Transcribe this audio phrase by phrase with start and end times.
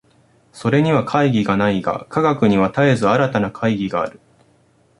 [0.51, 4.19] それには懐疑がないが、科学には絶えず新たな懐疑がある。